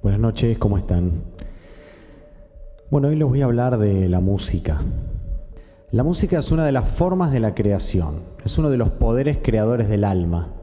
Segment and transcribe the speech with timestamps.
[0.00, 1.24] Buenas noches, ¿cómo están?
[2.88, 4.80] Bueno, hoy les voy a hablar de la música.
[5.90, 9.38] La música es una de las formas de la creación, es uno de los poderes
[9.42, 10.54] creadores del alma.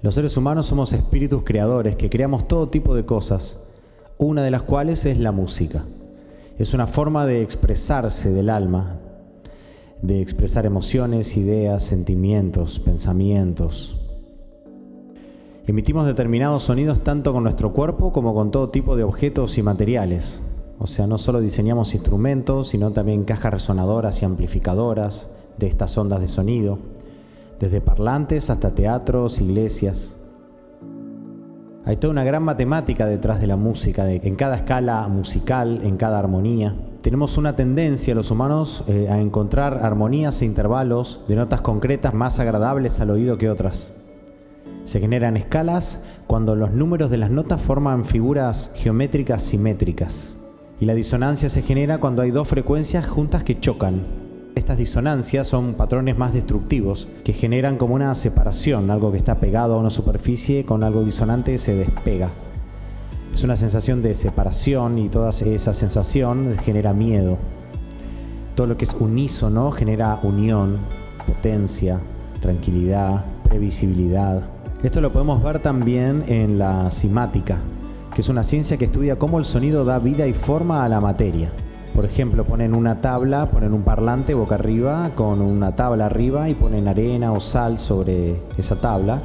[0.00, 3.58] Los seres humanos somos espíritus creadores que creamos todo tipo de cosas,
[4.16, 5.84] una de las cuales es la música.
[6.56, 9.00] Es una forma de expresarse del alma,
[10.02, 14.07] de expresar emociones, ideas, sentimientos, pensamientos.
[15.68, 20.40] Emitimos determinados sonidos tanto con nuestro cuerpo como con todo tipo de objetos y materiales.
[20.78, 25.28] O sea, no solo diseñamos instrumentos, sino también cajas resonadoras y amplificadoras
[25.58, 26.78] de estas ondas de sonido,
[27.60, 30.16] desde parlantes hasta teatros, iglesias.
[31.84, 36.18] Hay toda una gran matemática detrás de la música, en cada escala musical, en cada
[36.18, 36.76] armonía.
[37.02, 42.38] Tenemos una tendencia los humanos eh, a encontrar armonías e intervalos de notas concretas más
[42.38, 43.92] agradables al oído que otras.
[44.84, 50.34] Se generan escalas cuando los números de las notas forman figuras geométricas simétricas.
[50.80, 54.28] Y la disonancia se genera cuando hay dos frecuencias juntas que chocan.
[54.54, 59.74] Estas disonancias son patrones más destructivos que generan como una separación, algo que está pegado
[59.74, 62.32] a una superficie con algo disonante se despega.
[63.32, 67.38] Es una sensación de separación y toda esa sensación genera miedo.
[68.56, 70.78] Todo lo que es unísono genera unión,
[71.24, 72.00] potencia,
[72.40, 74.42] tranquilidad, previsibilidad.
[74.82, 77.58] Esto lo podemos ver también en la simática,
[78.14, 81.00] que es una ciencia que estudia cómo el sonido da vida y forma a la
[81.00, 81.50] materia.
[81.96, 86.54] Por ejemplo, ponen una tabla, ponen un parlante boca arriba con una tabla arriba y
[86.54, 89.20] ponen arena o sal sobre esa tabla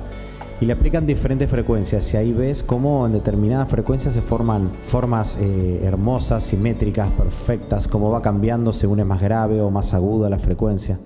[0.59, 5.37] y le aplican diferentes frecuencias y ahí ves cómo en determinadas frecuencias se forman formas
[5.39, 10.39] eh, hermosas, simétricas, perfectas, cómo va cambiando según es más grave o más aguda la
[10.39, 10.97] frecuencia.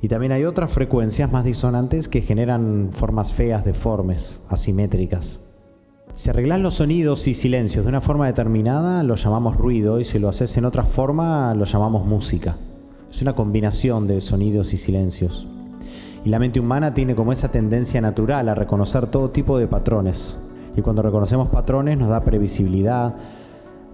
[0.00, 5.40] Y también hay otras frecuencias más disonantes que generan formas feas, deformes, asimétricas.
[6.14, 10.18] Si arreglas los sonidos y silencios de una forma determinada, lo llamamos ruido y si
[10.18, 12.56] lo haces en otra forma, lo llamamos música.
[13.10, 15.46] Es una combinación de sonidos y silencios.
[16.24, 20.38] Y la mente humana tiene como esa tendencia natural a reconocer todo tipo de patrones.
[20.76, 23.14] Y cuando reconocemos patrones nos da previsibilidad,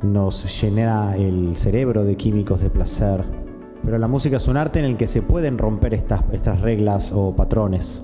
[0.02, 3.24] nos genera el cerebro de químicos de placer,
[3.84, 7.12] pero la música es un arte en el que se pueden romper estas, estas reglas
[7.14, 8.02] o patrones.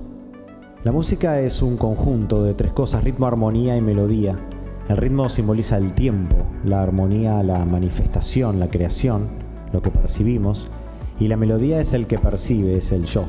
[0.84, 4.38] La música es un conjunto de tres cosas, ritmo, armonía y melodía.
[4.88, 9.28] El ritmo simboliza el tiempo, la armonía la manifestación, la creación,
[9.72, 10.68] lo que percibimos,
[11.18, 13.24] y la melodía es el que percibe, es el yo.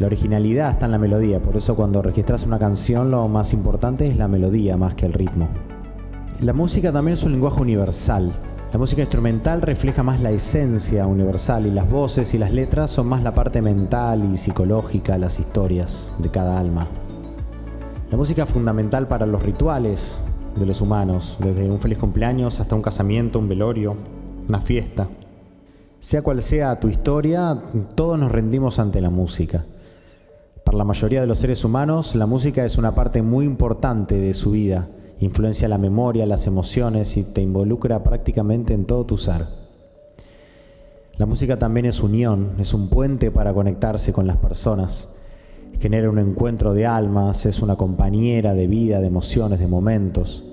[0.00, 4.06] La originalidad está en la melodía, por eso cuando registras una canción lo más importante
[4.06, 5.48] es la melodía más que el ritmo.
[6.40, 8.32] La música también es un lenguaje universal,
[8.72, 13.08] la música instrumental refleja más la esencia universal y las voces y las letras son
[13.08, 16.86] más la parte mental y psicológica, las historias de cada alma.
[18.10, 20.18] La música es fundamental para los rituales
[20.54, 23.96] de los humanos, desde un feliz cumpleaños hasta un casamiento, un velorio,
[24.48, 25.08] una fiesta.
[25.98, 27.56] Sea cual sea tu historia,
[27.94, 29.64] todos nos rendimos ante la música.
[30.64, 34.34] Para la mayoría de los seres humanos, la música es una parte muy importante de
[34.34, 34.90] su vida
[35.20, 39.46] influencia la memoria, las emociones y te involucra prácticamente en todo tu ser.
[41.16, 45.08] La música también es unión, es un puente para conectarse con las personas,
[45.80, 50.44] genera un encuentro de almas, es una compañera de vida, de emociones, de momentos.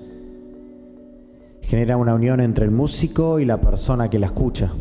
[1.62, 4.72] Genera una unión entre el músico y la persona que la escucha.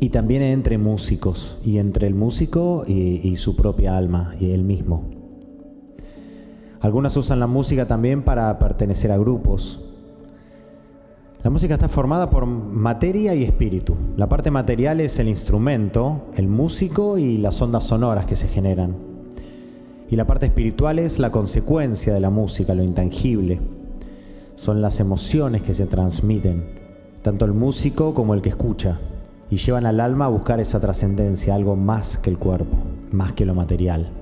[0.00, 4.62] Y también entre músicos, y entre el músico y, y su propia alma, y él
[4.62, 5.07] mismo.
[6.80, 9.80] Algunas usan la música también para pertenecer a grupos.
[11.42, 13.96] La música está formada por materia y espíritu.
[14.16, 18.96] La parte material es el instrumento, el músico y las ondas sonoras que se generan.
[20.10, 23.60] Y la parte espiritual es la consecuencia de la música, lo intangible.
[24.54, 26.64] Son las emociones que se transmiten,
[27.22, 28.98] tanto el músico como el que escucha,
[29.50, 32.76] y llevan al alma a buscar esa trascendencia, algo más que el cuerpo,
[33.12, 34.17] más que lo material.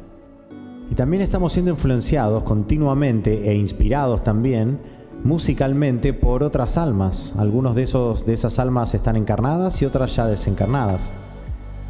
[0.90, 4.78] Y también estamos siendo influenciados continuamente e inspirados también
[5.24, 7.34] musicalmente por otras almas.
[7.36, 11.10] Algunos de, esos, de esas almas están encarnadas y otras ya desencarnadas.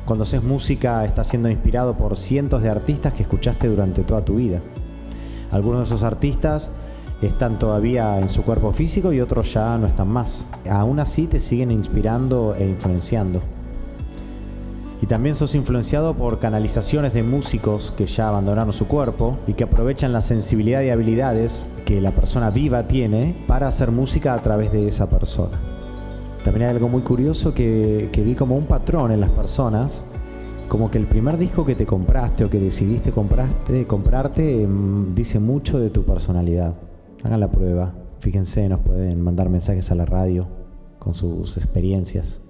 [0.07, 4.37] Cuando haces música estás siendo inspirado por cientos de artistas que escuchaste durante toda tu
[4.37, 4.63] vida.
[5.51, 6.71] Algunos de esos artistas
[7.21, 10.45] están todavía en su cuerpo físico y otros ya no están más.
[10.71, 13.41] Aún así te siguen inspirando e influenciando.
[15.07, 19.63] Y también sos influenciado por canalizaciones de músicos que ya abandonaron su cuerpo y que
[19.63, 24.73] aprovechan la sensibilidad y habilidades que la persona viva tiene para hacer música a través
[24.73, 25.61] de esa persona.
[26.43, 30.05] También hay algo muy curioso que, vi como un patrón en las personas,
[30.69, 35.39] como que el primer disco que te compraste o que decidiste comprarte, comprarte mm, dice
[35.39, 36.75] mucho de tu personalidad.
[37.23, 37.95] Hagan la prueba.
[38.19, 40.49] Fíjense, nos pueden mandar mensajes a la radio
[40.99, 42.43] con sus experiencias.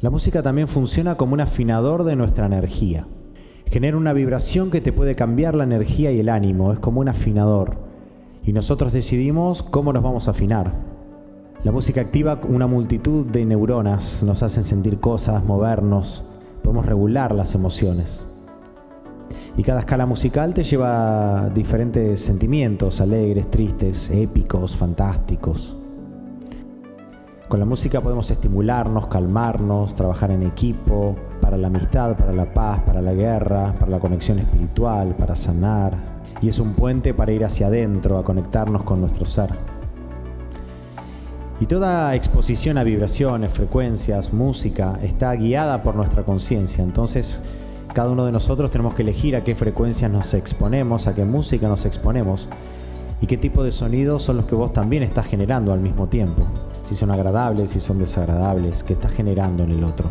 [0.00, 3.06] La música también funciona como un afinador de nuestra energía.
[3.70, 7.08] Genera una vibración que te puede cambiar la energía y el ánimo, es como un
[7.08, 7.78] afinador.
[8.44, 10.70] Y nosotros decidimos cómo nos vamos a afinar.
[11.64, 16.24] La música activa una multitud de neuronas, nos hacen sentir cosas, movernos,
[16.62, 18.26] podemos regular las emociones.
[19.56, 25.78] Y cada escala musical te lleva a diferentes sentimientos, alegres, tristes, épicos, fantásticos.
[27.48, 32.80] Con la música podemos estimularnos, calmarnos, trabajar en equipo, para la amistad, para la paz,
[32.80, 35.94] para la guerra, para la conexión espiritual, para sanar.
[36.42, 39.50] Y es un puente para ir hacia adentro, a conectarnos con nuestro ser.
[41.60, 46.82] Y toda exposición a vibraciones, frecuencias, música está guiada por nuestra conciencia.
[46.82, 47.38] Entonces,
[47.94, 51.68] cada uno de nosotros tenemos que elegir a qué frecuencias nos exponemos, a qué música
[51.68, 52.48] nos exponemos
[53.20, 56.46] y qué tipo de sonidos son los que vos también estás generando al mismo tiempo.
[56.82, 60.10] Si son agradables, si son desagradables, qué estás generando en el otro.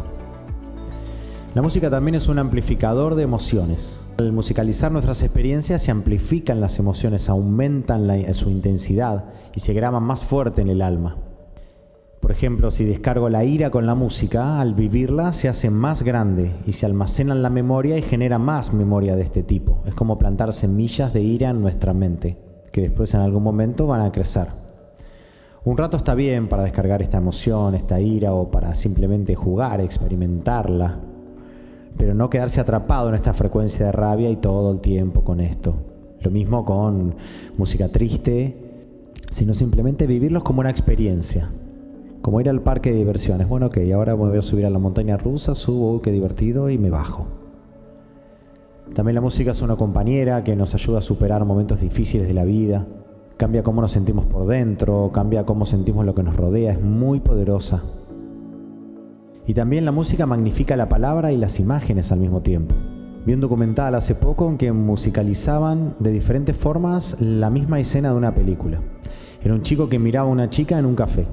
[1.53, 4.01] La música también es un amplificador de emociones.
[4.17, 10.23] Al musicalizar nuestras experiencias se amplifican las emociones, aumentan su intensidad y se graban más
[10.23, 11.17] fuerte en el alma.
[12.19, 16.55] Por ejemplo, si descargo la ira con la música, al vivirla se hace más grande
[16.65, 19.81] y se almacena en la memoria y genera más memoria de este tipo.
[19.85, 22.37] Es como plantar semillas de ira en nuestra mente,
[22.75, 24.49] que después en algún momento van a crecer.
[25.63, 30.99] Un rato está bien para descargar esta emoción, esta ira o para simplemente jugar, experimentarla,
[31.95, 35.77] pero no quedarse atrapado en esta frecuencia de rabia y todo el tiempo con esto.
[36.19, 37.15] Lo mismo con
[37.57, 38.57] música triste,
[39.29, 41.49] sino simplemente vivirlos como una experiencia
[42.21, 43.47] como ir al parque de diversiones.
[43.47, 46.77] Bueno, ok, ahora me voy a subir a la montaña rusa, subo, qué divertido, y
[46.79, 47.27] me bajo.
[48.93, 52.45] También la música es una compañera que nos ayuda a superar momentos difíciles de la
[52.45, 52.87] vida.
[53.37, 57.19] Cambia cómo nos sentimos por dentro, cambia cómo sentimos lo que nos rodea, es muy
[57.19, 57.83] poderosa.
[59.47, 62.75] Y también la música magnifica la palabra y las imágenes al mismo tiempo.
[63.25, 68.15] Vi un documental hace poco en que musicalizaban de diferentes formas la misma escena de
[68.15, 68.81] una película.
[69.41, 71.27] Era un chico que miraba a una chica en un café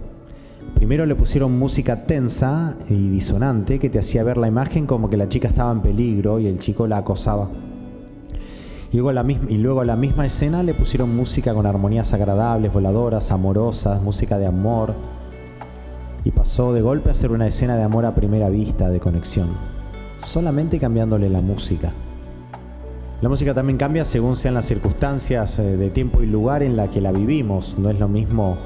[0.74, 5.16] Primero le pusieron música tensa y disonante que te hacía ver la imagen como que
[5.16, 7.48] la chica estaba en peligro y el chico la acosaba.
[8.92, 12.72] Y luego, la misma, y luego la misma escena le pusieron música con armonías agradables,
[12.72, 14.94] voladoras, amorosas, música de amor.
[16.24, 19.48] Y pasó de golpe a ser una escena de amor a primera vista, de conexión.
[20.18, 21.92] Solamente cambiándole la música.
[23.22, 26.88] La música también cambia según sean las circunstancias eh, de tiempo y lugar en la
[26.88, 27.78] que la vivimos.
[27.78, 28.58] No es lo mismo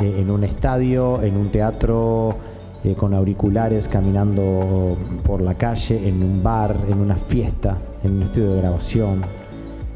[0.00, 2.36] eh, en un estadio, en un teatro,
[2.84, 8.22] eh, con auriculares caminando por la calle, en un bar, en una fiesta, en un
[8.22, 9.22] estudio de grabación,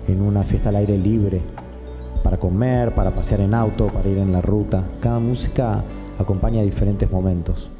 [0.08, 1.40] en una fiesta al aire libre,
[2.24, 4.84] para comer, para pasear en auto, para ir en la ruta.
[5.00, 5.84] Cada música
[6.18, 7.70] acompaña diferentes momentos.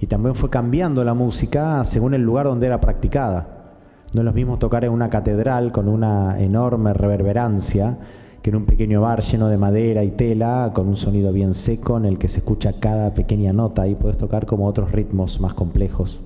[0.00, 3.76] Y también fue cambiando la música según el lugar donde era practicada.
[4.12, 7.98] No es lo mismo tocar en una catedral con una enorme reverberancia
[8.48, 12.04] en un pequeño bar lleno de madera y tela, con un sonido bien seco en
[12.04, 16.22] el que se escucha cada pequeña nota y puedes tocar como otros ritmos más complejos.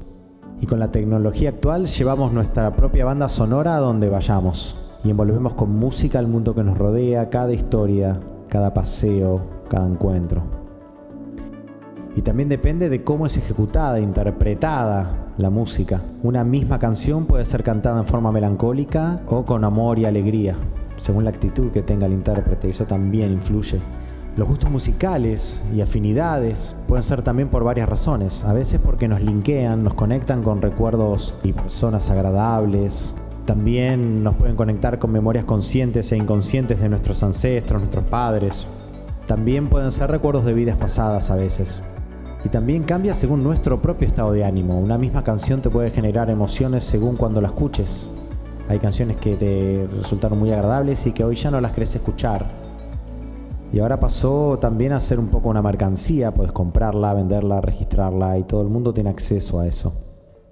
[0.60, 5.54] Y con la tecnología actual llevamos nuestra propia banda sonora a donde vayamos y envolvemos
[5.54, 10.42] con música el mundo que nos rodea, cada historia, cada paseo, cada encuentro.
[12.14, 16.02] Y también depende de cómo es ejecutada, interpretada la música.
[16.22, 20.56] Una misma canción puede ser cantada en forma melancólica o con amor y alegría
[20.96, 23.80] según la actitud que tenga el intérprete, eso también influye.
[24.34, 28.44] Los gustos musicales y afinidades pueden ser también por varias razones.
[28.44, 33.14] A veces porque nos linkean, nos conectan con recuerdos y personas agradables.
[33.44, 38.66] También nos pueden conectar con memorias conscientes e inconscientes de nuestros ancestros, nuestros padres.
[39.26, 41.82] También pueden ser recuerdos de vidas pasadas a veces.
[42.42, 44.78] Y también cambia según nuestro propio estado de ánimo.
[44.78, 48.08] Una misma canción te puede generar emociones según cuando la escuches.
[48.68, 52.46] Hay canciones que te resultaron muy agradables y que hoy ya no las querés escuchar.
[53.72, 58.44] Y ahora pasó también a ser un poco una mercancía, puedes comprarla, venderla, registrarla y
[58.44, 59.94] todo el mundo tiene acceso a eso.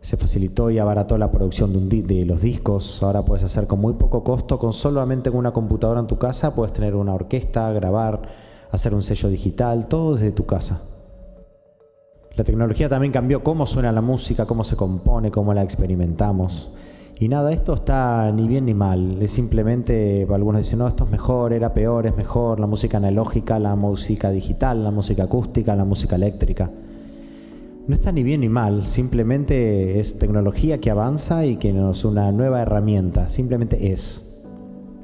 [0.00, 3.92] Se facilitó y abarató la producción de, de los discos, ahora puedes hacer con muy
[3.92, 8.22] poco costo, con solamente una computadora en tu casa, puedes tener una orquesta, grabar,
[8.70, 10.80] hacer un sello digital, todo desde tu casa.
[12.36, 16.70] La tecnología también cambió cómo suena la música, cómo se compone, cómo la experimentamos.
[17.22, 19.20] Y nada, esto está ni bien ni mal.
[19.20, 23.58] Es simplemente, algunos dicen, no, esto es mejor, era peor, es mejor, la música analógica,
[23.58, 26.70] la música digital, la música acústica, la música eléctrica.
[27.86, 32.32] No está ni bien ni mal, simplemente es tecnología que avanza y que nos una
[32.32, 34.22] nueva herramienta, simplemente es.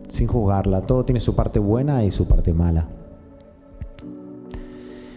[0.09, 0.81] sin juzgarla.
[0.81, 2.89] Todo tiene su parte buena y su parte mala.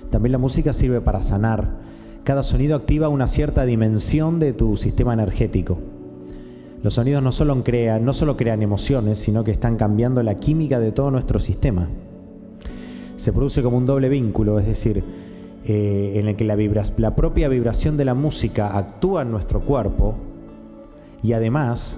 [0.09, 1.77] También la música sirve para sanar.
[2.25, 5.77] Cada sonido activa una cierta dimensión de tu sistema energético.
[6.81, 10.79] Los sonidos no solo crean, no solo crean emociones, sino que están cambiando la química
[10.79, 11.89] de todo nuestro sistema.
[13.17, 15.03] Se produce como un doble vínculo, es decir,
[15.65, 16.55] eh, en el que la,
[16.97, 20.15] la propia vibración de la música actúa en nuestro cuerpo
[21.21, 21.97] y además,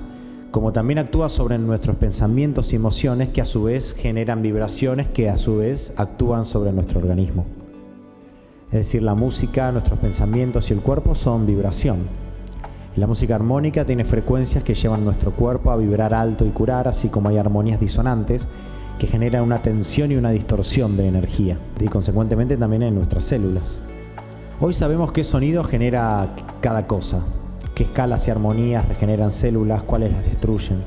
[0.50, 5.30] como también actúa sobre nuestros pensamientos y emociones que a su vez generan vibraciones que
[5.30, 7.46] a su vez actúan sobre nuestro organismo.
[8.72, 12.00] Es decir, la música, nuestros pensamientos y el cuerpo son vibración.
[12.98, 17.08] La música armónica tiene frecuencias que llevan nuestro cuerpo a vibrar alto y curar, así
[17.08, 18.50] como hay armonías disonantes
[19.00, 23.80] que generan una tensión y una distorsión de energía, y consecuentemente también en nuestras células.
[24.60, 27.22] Hoy sabemos qué sonido genera cada cosa,
[27.76, 30.84] qué escalas y armonías regeneran células, cuáles las destruyen.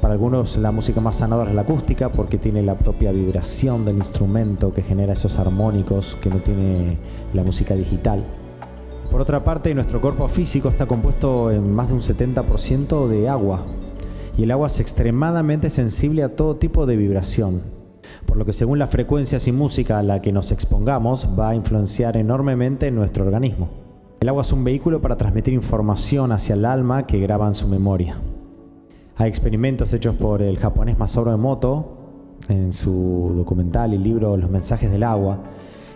[0.00, 3.98] Para algunos la música más sanadora es la acústica porque tiene la propia vibración del
[3.98, 6.96] instrumento que genera esos armónicos que no tiene
[7.34, 8.24] la música digital.
[9.10, 13.66] Por otra parte, nuestro cuerpo físico está compuesto en más de un 70% de agua,
[14.38, 17.60] y el agua es extremadamente sensible a todo tipo de vibración,
[18.24, 21.54] por lo que según las frecuencias y música a la que nos expongamos va a
[21.56, 23.68] influenciar enormemente en nuestro organismo.
[24.20, 27.66] El agua es un vehículo para transmitir información hacia el alma que graba en su
[27.66, 28.16] memoria.
[29.16, 31.96] Hay experimentos hechos por el japonés Masaru Emoto
[32.48, 35.42] en su documental y libro Los mensajes del agua,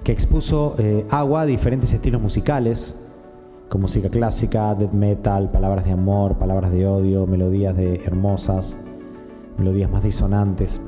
[0.02, 2.94] que expuso eh, agua a diferentes estilos musicales,
[3.68, 8.76] con música clásica, death metal, palabras de amor, palabras de odio, melodías de hermosas,
[9.58, 10.80] melodías más disonantes.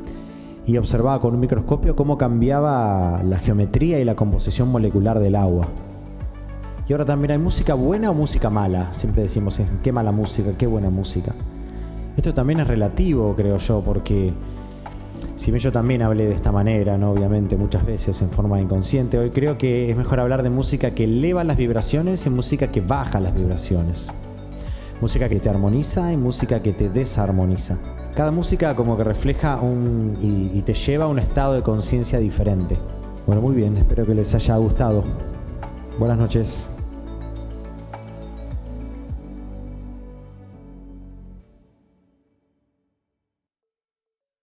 [0.67, 5.69] Y observaba con un microscopio cómo cambiaba la geometría y la composición molecular del agua.
[6.89, 8.93] Y ahora también hay música buena o música mala.
[8.93, 11.35] Siempre decimos, qué mala música, qué buena música.
[12.17, 14.33] Esto también es relativo, creo yo, porque
[15.37, 17.11] si bien yo también hablé de esta manera, ¿no?
[17.11, 21.05] obviamente muchas veces en forma inconsciente, hoy creo que es mejor hablar de música que
[21.05, 24.09] eleva las vibraciones y música que baja las vibraciones.
[25.01, 27.79] Música que te armoniza y música que te desarmoniza.
[28.15, 32.19] Cada música como que refleja un, y, y te lleva a un estado de conciencia
[32.19, 32.79] diferente.
[33.27, 35.05] Bueno, muy bien, espero que les haya gustado.
[35.99, 36.76] Buenas noches.